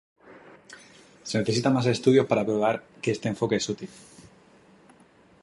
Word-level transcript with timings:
Se 1.21 1.37
necesitan 1.37 1.75
más 1.75 1.85
estudios 1.85 2.25
para 2.25 2.43
probar 2.43 2.81
que 3.03 3.11
este 3.11 3.27
enfoque 3.29 3.57
es 3.57 3.69
útil. 3.69 3.89